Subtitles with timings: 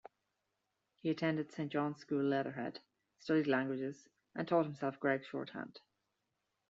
[1.03, 2.79] He attended Saint John's School, Leatherhead,
[3.19, 5.79] studied languages and taught himself Gregg Shorthand.